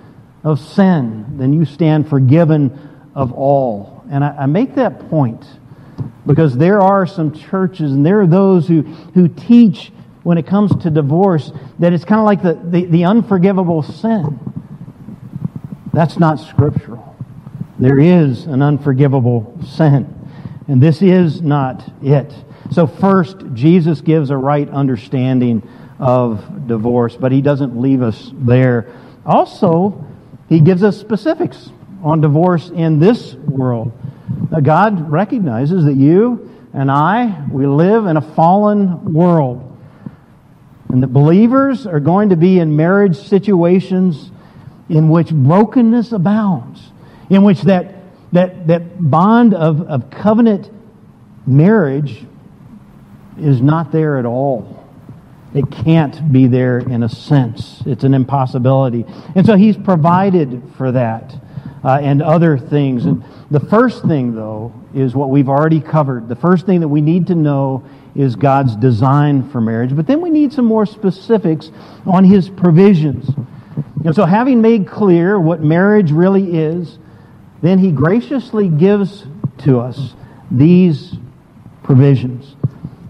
[0.44, 3.95] of sin, then you stand forgiven of all.
[4.10, 5.44] And I, I make that point
[6.26, 9.92] because there are some churches and there are those who, who teach
[10.22, 14.38] when it comes to divorce that it's kind of like the, the, the unforgivable sin.
[15.92, 17.16] That's not scriptural.
[17.78, 20.12] There is an unforgivable sin.
[20.68, 22.32] And this is not it.
[22.72, 25.62] So, first, Jesus gives a right understanding
[26.00, 28.92] of divorce, but he doesn't leave us there.
[29.24, 30.04] Also,
[30.48, 31.70] he gives us specifics
[32.06, 33.92] on divorce in this world.
[34.62, 39.76] God recognizes that you and I, we live in a fallen world.
[40.88, 44.30] And that believers are going to be in marriage situations
[44.88, 46.80] in which brokenness abounds,
[47.28, 47.96] in which that,
[48.30, 50.70] that, that bond of, of covenant
[51.44, 52.24] marriage
[53.36, 54.86] is not there at all.
[55.52, 57.82] It can't be there in a sense.
[57.84, 59.04] It's an impossibility.
[59.34, 61.34] And so he's provided for that
[61.84, 63.04] uh, and other things.
[63.04, 66.28] And the first thing, though, is what we've already covered.
[66.28, 69.94] The first thing that we need to know is God's design for marriage.
[69.94, 71.70] But then we need some more specifics
[72.06, 73.28] on his provisions.
[74.04, 76.98] And so, having made clear what marriage really is,
[77.62, 79.26] then he graciously gives
[79.58, 80.14] to us
[80.50, 81.14] these
[81.82, 82.56] provisions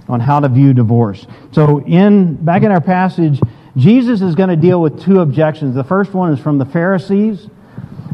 [0.09, 1.27] on how to view divorce.
[1.53, 3.41] So in back in our passage,
[3.77, 5.75] Jesus is going to deal with two objections.
[5.75, 7.49] The first one is from the Pharisees,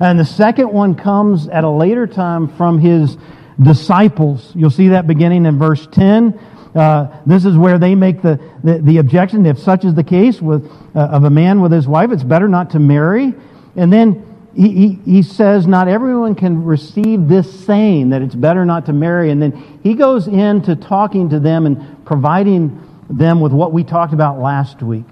[0.03, 3.17] and the second one comes at a later time from his
[3.62, 4.51] disciples.
[4.55, 6.38] You'll see that beginning in verse 10.
[6.75, 10.41] Uh, this is where they make the, the, the, objection if such is the case
[10.41, 13.35] with, uh, of a man with his wife, it's better not to marry.
[13.77, 18.65] And then he, he, he says not everyone can receive this saying that it's better
[18.65, 19.31] not to marry.
[19.31, 24.15] And then he goes into talking to them and providing them with what we talked
[24.15, 25.07] about last week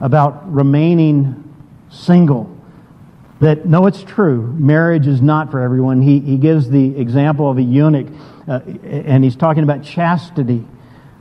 [0.00, 1.52] about remaining
[1.90, 2.56] single.
[3.40, 4.42] That, no, it's true.
[4.58, 6.02] Marriage is not for everyone.
[6.02, 8.06] He, he gives the example of a eunuch,
[8.46, 10.66] uh, and he's talking about chastity.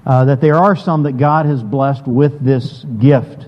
[0.06, 3.46] Uh, that there are some that God has blessed with this gift.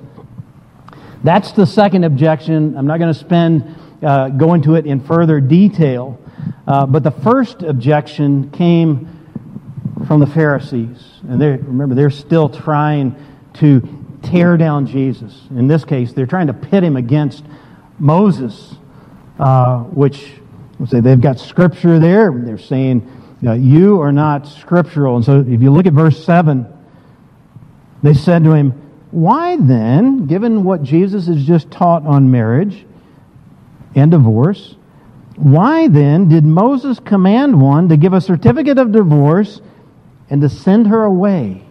[1.24, 2.78] That's the second objection.
[2.78, 6.20] I'm not going to spend uh, into it in further detail.
[6.68, 9.08] Uh, but the first objection came
[10.08, 11.20] from the Pharisees.
[11.28, 13.16] And they, remember, they're still trying
[13.56, 15.48] to tear down Jesus.
[15.52, 17.44] In this case, they're trying to pit him against
[18.02, 18.76] Moses,
[19.40, 20.34] uh, which
[20.88, 22.32] say they've got scripture there.
[22.34, 23.10] They're saying,
[23.42, 25.16] You are not scriptural.
[25.16, 26.66] And so if you look at verse 7,
[28.04, 28.72] they said to him,
[29.12, 32.86] Why then, given what Jesus has just taught on marriage,
[33.96, 34.76] and divorce.
[35.36, 39.62] Why then did Moses command one to give a certificate of divorce
[40.30, 41.64] and to send her away?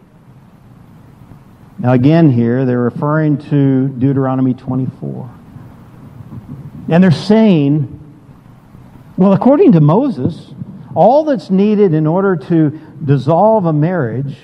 [1.78, 5.30] Now, again, here they're referring to Deuteronomy 24.
[6.88, 7.96] And they're saying,
[9.16, 10.54] well, according to Moses,
[10.94, 14.36] all that's needed in order to dissolve a marriage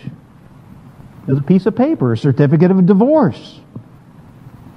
[1.29, 3.61] is a piece of paper, a certificate of divorce.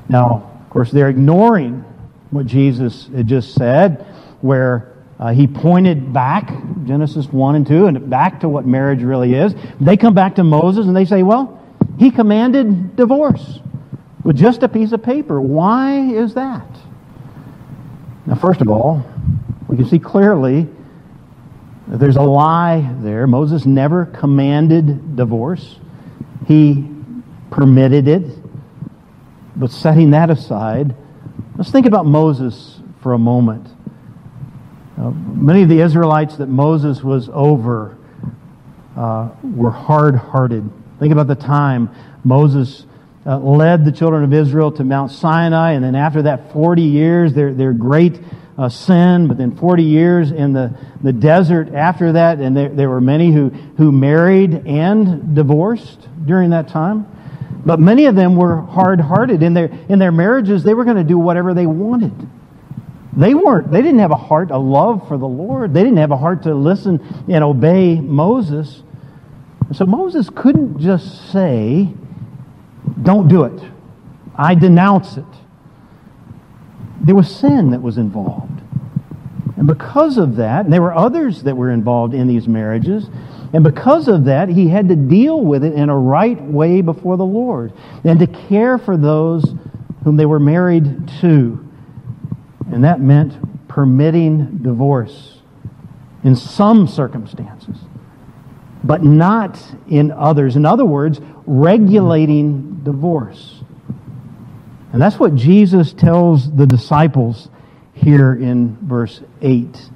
[0.07, 1.85] Now, of course, they're ignoring
[2.31, 4.05] what Jesus had just said,
[4.41, 6.49] where uh, he pointed back,
[6.85, 9.53] Genesis 1 and 2, and back to what marriage really is.
[9.79, 11.61] They come back to Moses and they say, well,
[11.97, 13.59] he commanded divorce
[14.23, 15.39] with just a piece of paper.
[15.41, 16.65] Why is that?
[18.29, 19.03] Now, first of all,
[19.67, 20.67] we can see clearly
[21.87, 23.27] that there's a lie there.
[23.27, 25.79] Moses never commanded divorce,
[26.47, 26.87] he
[27.51, 28.37] permitted it.
[29.57, 30.95] But setting that aside,
[31.59, 33.67] Let's think about Moses for a moment.
[34.97, 37.97] Uh, many of the Israelites that Moses was over
[38.95, 40.71] uh, were hard hearted.
[40.99, 42.85] Think about the time Moses
[43.29, 47.33] uh, led the children of Israel to Mount Sinai, and then after that 40 years,
[47.33, 48.19] their, their great
[48.57, 52.89] uh, sin, but then 40 years in the, the desert after that, and there, there
[52.89, 57.05] were many who, who married and divorced during that time.
[57.63, 59.43] But many of them were hard hearted.
[59.43, 62.27] In their, in their marriages, they were going to do whatever they wanted.
[63.15, 65.73] They weren't, they didn't have a heart, a love for the Lord.
[65.73, 68.81] They didn't have a heart to listen and obey Moses.
[69.73, 71.93] So Moses couldn't just say,
[73.03, 73.61] don't do it.
[74.35, 75.25] I denounce it.
[77.01, 78.61] There was sin that was involved.
[79.57, 83.09] And because of that, and there were others that were involved in these marriages,
[83.51, 87.17] and because of that, he had to deal with it in a right way before
[87.17, 89.55] the Lord and to care for those
[90.03, 91.65] whom they were married to.
[92.71, 95.41] And that meant permitting divorce
[96.23, 97.77] in some circumstances,
[98.83, 100.55] but not in others.
[100.55, 103.61] In other words, regulating divorce.
[104.93, 107.49] And that's what Jesus tells the disciples
[107.93, 109.89] here in verse 8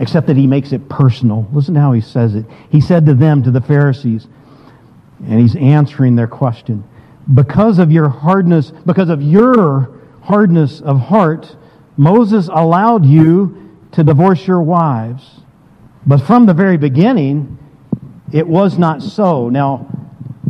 [0.00, 1.46] except that he makes it personal.
[1.52, 2.44] Listen to how he says it.
[2.70, 4.26] He said to them, to the Pharisees,
[5.20, 6.82] and he's answering their question,
[7.32, 11.54] because of your hardness, because of your hardness of heart,
[11.96, 15.42] Moses allowed you to divorce your wives.
[16.04, 17.58] But from the very beginning,
[18.32, 19.50] it was not so.
[19.50, 20.01] Now,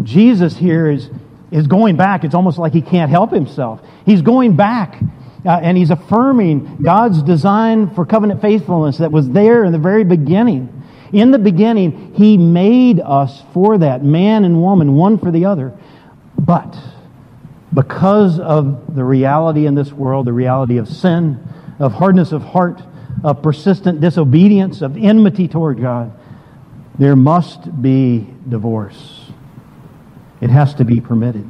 [0.05, 1.11] Jesus here is,
[1.51, 2.25] is going back.
[2.25, 3.81] It's almost like he can't help himself.
[4.05, 5.01] He's going back
[5.45, 10.05] uh, and he's affirming God's design for covenant faithfulness that was there in the very
[10.05, 10.83] beginning.
[11.13, 15.77] In the beginning, He made us for that, man and woman, one for the other.
[16.39, 16.77] But
[17.75, 21.47] because of the reality in this world, the reality of sin,
[21.79, 22.81] of hardness of heart,
[23.23, 26.13] of persistent disobedience, of enmity toward God,
[26.99, 29.22] there must be divorce.
[30.43, 31.49] It has to be permitted.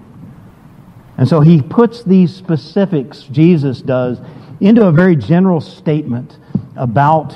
[1.16, 4.18] And so he puts these specifics, Jesus does,
[4.60, 6.38] into a very general statement
[6.76, 7.34] about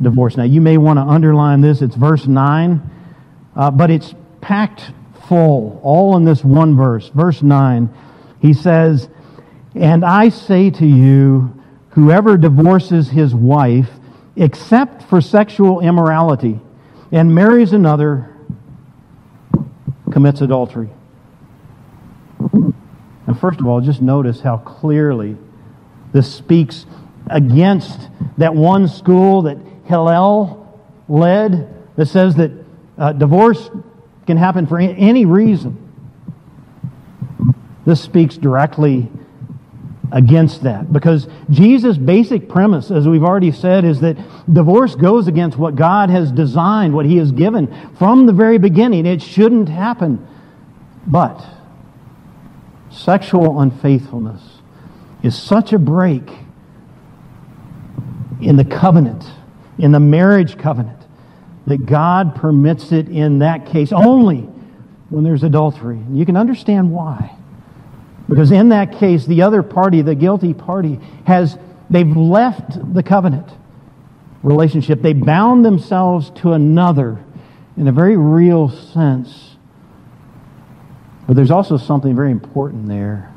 [0.00, 0.36] divorce.
[0.36, 1.82] Now, you may want to underline this.
[1.82, 2.80] It's verse 9,
[3.56, 4.92] uh, but it's packed
[5.28, 7.08] full, all in this one verse.
[7.08, 7.92] Verse 9,
[8.40, 9.08] he says,
[9.74, 11.60] And I say to you,
[11.90, 13.90] whoever divorces his wife,
[14.36, 16.60] except for sexual immorality,
[17.10, 18.31] and marries another,
[20.12, 20.90] commits adultery.
[22.38, 25.36] And first of all, just notice how clearly
[26.12, 26.86] this speaks
[27.28, 28.08] against
[28.38, 32.50] that one school that Hillel led that says that
[32.98, 33.70] uh, divorce
[34.26, 35.78] can happen for any reason.
[37.84, 39.10] This speaks directly
[40.12, 44.18] against that because Jesus' basic premise, as we've already said, is that
[44.52, 49.06] divorce goes against what God has designed, what He has given from the very beginning.
[49.06, 50.26] It shouldn't happen.
[51.06, 51.44] But
[52.90, 54.42] sexual unfaithfulness
[55.22, 56.30] is such a break
[58.40, 59.24] in the covenant,
[59.78, 61.00] in the marriage covenant,
[61.66, 64.40] that God permits it in that case only
[65.08, 66.00] when there's adultery.
[66.10, 67.36] You can understand why.
[68.32, 71.58] Because in that case, the other party, the guilty party, has,
[71.90, 73.46] they've left the covenant
[74.42, 75.02] relationship.
[75.02, 77.22] They bound themselves to another
[77.76, 79.56] in a very real sense.
[81.26, 83.34] But there's also something very important there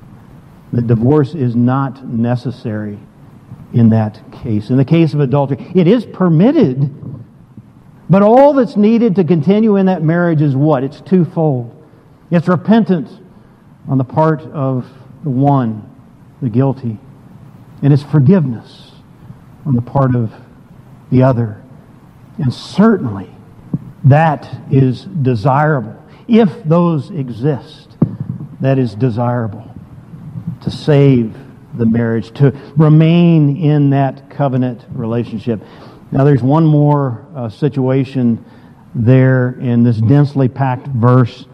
[0.71, 2.97] that divorce is not necessary
[3.73, 4.69] in that case.
[4.69, 6.89] In the case of adultery, it is permitted,
[8.09, 10.85] but all that's needed to continue in that marriage is what?
[10.85, 11.73] It's twofold.
[12.31, 13.11] It's repentance
[13.87, 14.87] on the part of
[15.23, 15.89] the one,
[16.41, 16.97] the guilty,
[17.81, 18.91] and it's forgiveness
[19.65, 20.33] on the part of
[21.11, 21.61] the other.
[22.37, 23.29] And certainly
[24.05, 26.01] that is desirable.
[26.27, 27.97] If those exist,
[28.61, 29.71] that is desirable
[30.61, 31.37] to save
[31.75, 35.61] the marriage, to remain in that covenant relationship.
[36.11, 38.43] Now, there's one more uh, situation
[38.93, 41.45] there in this densely packed verse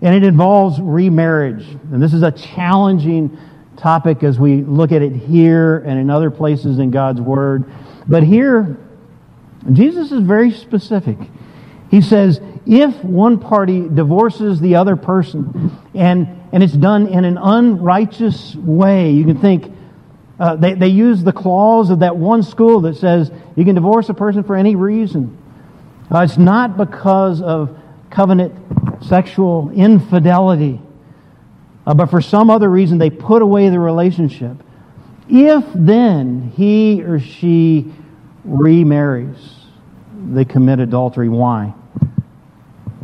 [0.00, 1.66] and it involves remarriage.
[1.92, 3.36] And this is a challenging
[3.76, 7.64] topic as we look at it here and in other places in God's Word.
[8.06, 8.76] But here,
[9.72, 11.18] Jesus is very specific.
[11.90, 17.38] He says, if one party divorces the other person and, and it's done in an
[17.38, 19.72] unrighteous way, you can think,
[20.38, 24.08] uh, they, they use the clause of that one school that says you can divorce
[24.08, 25.36] a person for any reason.
[26.12, 27.76] Uh, it's not because of
[28.10, 28.54] covenant
[29.00, 30.80] sexual infidelity,
[31.86, 34.56] uh, but for some other reason they put away the relationship.
[35.28, 37.92] If then he or she
[38.44, 39.56] remarries,
[40.30, 41.28] they commit adultery.
[41.28, 41.74] Why?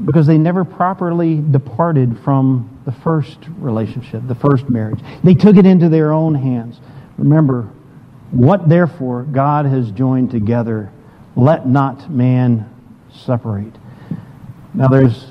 [0.04, 5.00] Because they never properly departed from the first relationship, the first marriage.
[5.22, 6.80] They took it into their own hands.
[7.16, 7.70] Remember,
[8.30, 10.90] what therefore God has joined together,
[11.36, 12.68] let not man
[13.12, 13.72] separate.
[14.74, 15.26] Now, there's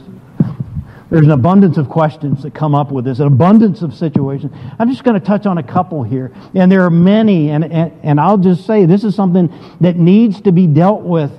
[1.14, 4.52] there's an abundance of questions that come up with this, an abundance of situations.
[4.80, 6.34] I'm just going to touch on a couple here.
[6.56, 10.42] And there are many, and, and, and I'll just say this is something that needs
[10.42, 11.32] to be dealt with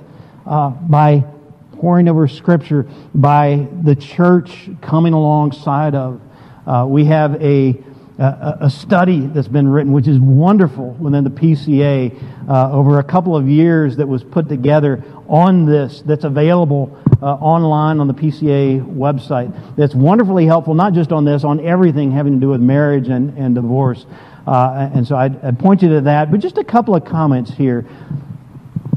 [0.45, 1.25] uh, by
[1.73, 6.21] poring over Scripture, by the church coming alongside of.
[6.65, 7.73] Uh, we have a
[8.17, 13.35] a, study that's been written, which is wonderful within the PCA uh, over a couple
[13.35, 18.81] of years that was put together on this that's available uh, online on the PCA
[18.85, 19.75] website.
[19.75, 23.37] That's wonderfully helpful, not just on this, on everything having to do with marriage and,
[23.37, 24.05] and divorce.
[24.47, 26.31] Uh, and so I'd, I'd point you to that.
[26.31, 27.85] But just a couple of comments here.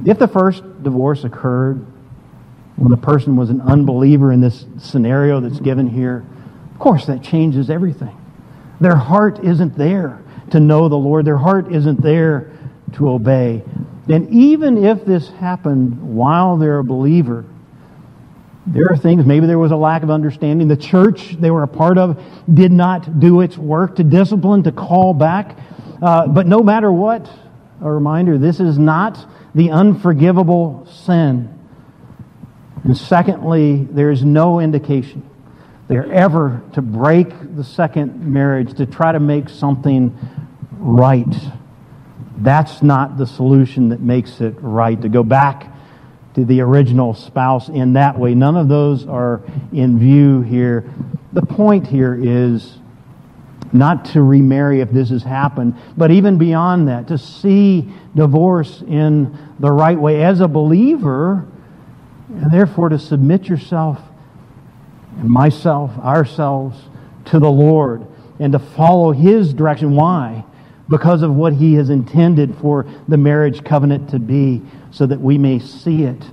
[0.04, 1.84] If the first divorce occurred
[2.76, 6.24] when the person was an unbeliever in this scenario that's given here,
[6.72, 8.17] of course that changes everything.
[8.80, 11.24] Their heart isn't there to know the Lord.
[11.24, 12.52] Their heart isn't there
[12.94, 13.62] to obey.
[14.08, 17.44] And even if this happened while they're a believer,
[18.66, 20.68] there are things, maybe there was a lack of understanding.
[20.68, 22.22] The church they were a part of
[22.52, 25.58] did not do its work to discipline, to call back.
[26.00, 27.30] Uh, but no matter what,
[27.80, 31.54] a reminder this is not the unforgivable sin.
[32.84, 35.27] And secondly, there is no indication
[35.89, 40.16] they're ever to break the second marriage, to try to make something
[40.72, 41.26] right.
[42.36, 45.01] That's not the solution that makes it right.
[45.01, 45.72] To go back
[46.34, 48.34] to the original spouse in that way.
[48.34, 50.84] None of those are in view here.
[51.32, 52.78] The point here is
[53.72, 59.36] not to remarry if this has happened, but even beyond that, to see divorce in
[59.59, 61.47] the right way as a believer,
[62.28, 64.01] and therefore to submit yourself
[65.18, 66.78] and myself, ourselves,
[67.26, 68.06] to the Lord
[68.38, 69.94] and to follow His direction.
[69.94, 70.44] Why?
[70.88, 75.36] Because of what He has intended for the marriage covenant to be, so that we
[75.36, 76.24] may see it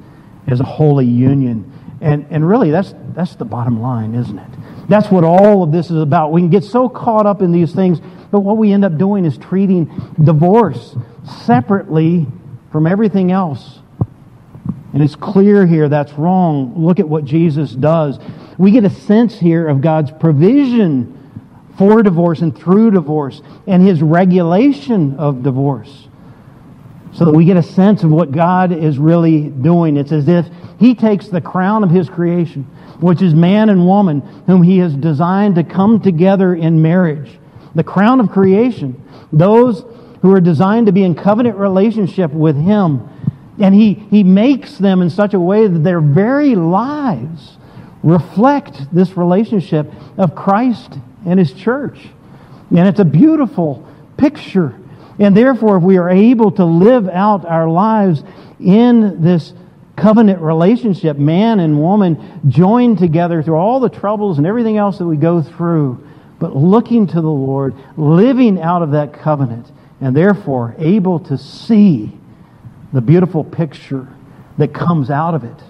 [0.47, 1.71] as a holy union.
[2.01, 4.49] And, and really, that's, that's the bottom line, isn't it?
[4.87, 6.31] That's what all of this is about.
[6.31, 7.99] We can get so caught up in these things,
[8.31, 9.85] but what we end up doing is treating
[10.23, 10.95] divorce
[11.45, 12.27] separately
[12.71, 13.79] from everything else.
[14.93, 16.85] And it's clear here that's wrong.
[16.85, 18.19] Look at what Jesus does.
[18.57, 21.15] We get a sense here of God's provision
[21.77, 26.07] for divorce and through divorce and his regulation of divorce.
[27.13, 29.95] So that we get a sense of what God is really doing.
[29.95, 30.47] It's as if
[30.79, 32.63] he takes the crown of his creation,
[32.99, 37.37] which is man and woman, whom he has designed to come together in marriage.
[37.73, 39.01] The crown of creation.
[39.31, 39.85] Those
[40.21, 43.09] who are designed to be in covenant relationship with him.
[43.59, 47.57] And he, he makes them in such a way that their very lives
[48.05, 50.93] reflect this relationship of Christ
[51.25, 51.97] and His church.
[52.69, 53.85] And it's a beautiful
[54.15, 54.79] picture.
[55.19, 58.23] And therefore, if we are able to live out our lives
[58.59, 59.53] in this
[59.97, 65.05] covenant relationship, man and woman joined together through all the troubles and everything else that
[65.05, 66.05] we go through,
[66.37, 72.11] but looking to the Lord, living out of that covenant, and therefore able to see
[72.93, 74.07] the beautiful picture
[74.57, 75.63] that comes out of it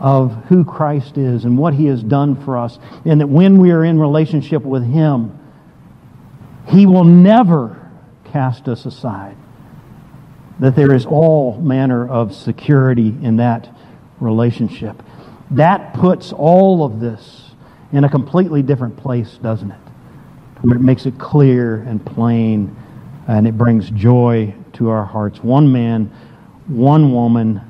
[0.00, 2.78] of who Christ is and what he has done for us.
[3.04, 5.38] And that when we are in relationship with him,
[6.68, 7.90] he will never
[8.24, 9.36] cast us aside.
[10.58, 13.68] That there is all manner of security in that
[14.20, 15.02] relationship.
[15.50, 17.50] That puts all of this
[17.92, 19.80] in a completely different place, doesn't it?
[20.62, 22.76] Where it makes it clear and plain
[23.26, 25.42] and it brings joy to our hearts.
[25.42, 26.06] One man,
[26.66, 27.60] one woman,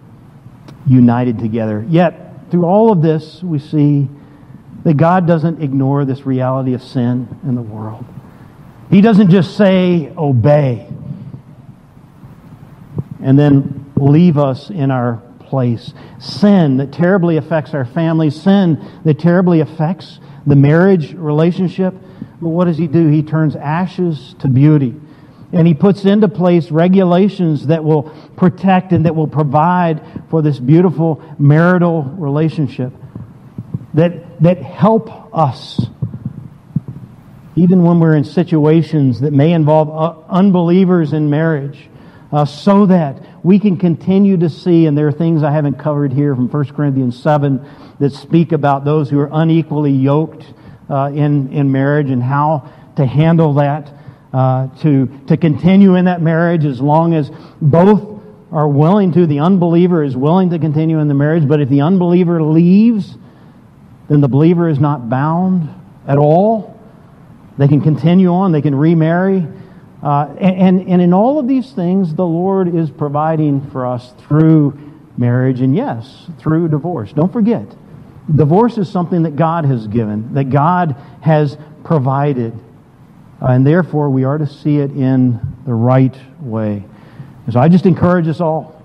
[0.86, 1.84] united together.
[1.88, 4.08] Yet, through all of this, we see
[4.84, 8.04] that God doesn't ignore this reality of sin in the world.
[8.90, 10.88] He doesn't just say, obey,
[13.22, 15.92] and then leave us in our place.
[16.18, 21.94] Sin that terribly affects our families, sin that terribly affects the marriage relationship.
[22.40, 23.08] But what does he do?
[23.08, 24.94] He turns ashes to beauty.
[25.52, 28.04] And he puts into place regulations that will
[28.36, 32.92] protect and that will provide for this beautiful marital relationship
[33.94, 35.80] that, that help us
[37.60, 41.90] even when we're in situations that may involve uh, unbelievers in marriage,
[42.32, 46.12] uh, so that we can continue to see, and there are things I haven't covered
[46.12, 47.62] here from 1 Corinthians 7
[47.98, 50.44] that speak about those who are unequally yoked
[50.88, 53.92] uh, in, in marriage and how to handle that
[54.32, 58.20] uh, to, to continue in that marriage as long as both
[58.52, 59.26] are willing to.
[59.26, 63.16] The unbeliever is willing to continue in the marriage, but if the unbeliever leaves,
[64.08, 65.68] then the believer is not bound
[66.06, 66.78] at all.
[67.58, 69.46] They can continue on, they can remarry.
[70.02, 74.78] Uh, and, and in all of these things, the Lord is providing for us through
[75.16, 77.12] marriage and, yes, through divorce.
[77.12, 77.66] Don't forget,
[78.34, 82.58] divorce is something that God has given, that God has provided.
[83.40, 86.84] Uh, and therefore, we are to see it in the right way.
[87.44, 88.80] And so I just encourage us all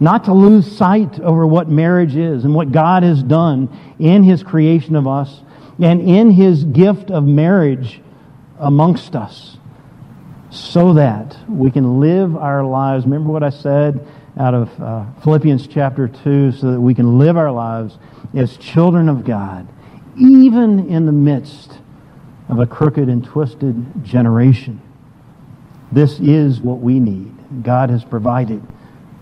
[0.00, 3.68] not to lose sight over what marriage is and what God has done
[3.98, 5.42] in His creation of us
[5.80, 8.00] and in His gift of marriage
[8.58, 9.56] amongst us
[10.50, 13.04] so that we can live our lives.
[13.04, 14.06] Remember what I said
[14.38, 17.98] out of uh, Philippians chapter 2 so that we can live our lives
[18.34, 19.68] as children of God,
[20.16, 21.78] even in the midst
[22.48, 24.80] of a crooked and twisted generation.
[25.92, 27.32] This is what we need.
[27.62, 28.60] God has provided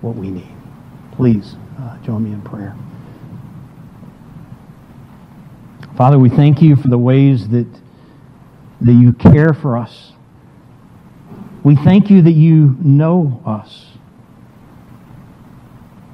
[0.01, 0.49] what we need.
[1.13, 2.75] Please uh, join me in prayer.
[5.97, 7.67] Father, we thank you for the ways that,
[8.81, 10.13] that you care for us.
[11.63, 13.87] We thank you that you know us.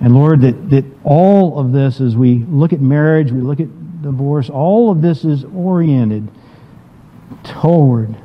[0.01, 4.03] And Lord, that, that all of this, as we look at marriage, we look at
[4.03, 6.29] divorce, all of this is oriented
[7.45, 8.16] toward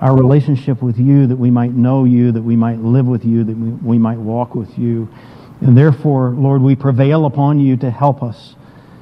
[0.00, 3.44] our relationship with you, that we might know you, that we might live with you,
[3.44, 5.08] that we, we might walk with you.
[5.60, 8.54] And therefore, Lord, we prevail upon you to help us.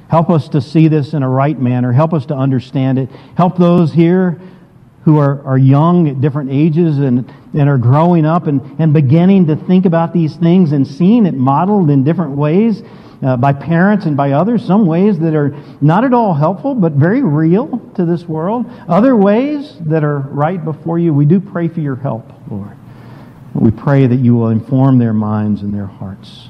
[0.09, 1.91] Help us to see this in a right manner.
[1.91, 3.09] Help us to understand it.
[3.35, 4.39] Help those here
[5.07, 9.47] who are, are young at different ages and, and are growing up and, and beginning
[9.47, 12.83] to think about these things and seeing it modeled in different ways
[13.23, 14.65] uh, by parents and by others.
[14.65, 18.65] Some ways that are not at all helpful, but very real to this world.
[18.89, 21.13] Other ways that are right before you.
[21.13, 22.75] We do pray for your help, Lord.
[23.53, 26.49] We pray that you will inform their minds and their hearts,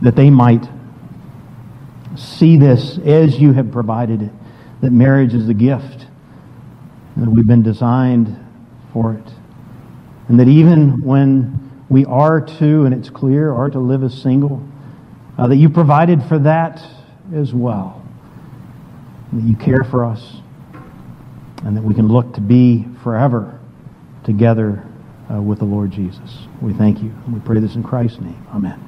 [0.00, 0.66] that they might
[2.16, 4.32] see this as you have provided it,
[4.80, 6.03] that marriage is a gift,
[7.16, 8.36] that we've been designed
[8.92, 9.32] for it,
[10.28, 14.66] and that even when we are to, and it's clear, are to live as single,
[15.38, 16.84] uh, that you provided for that
[17.34, 18.02] as well,
[19.32, 20.36] that you care for us,
[21.64, 23.60] and that we can look to be forever
[24.24, 24.84] together
[25.32, 26.46] uh, with the Lord Jesus.
[26.60, 28.46] We thank you, and we pray this in Christ's name.
[28.52, 28.83] Amen.